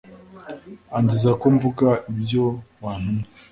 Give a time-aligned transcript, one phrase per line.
[0.97, 2.43] anziza ko mvuga ibyo
[2.83, 3.27] wantumye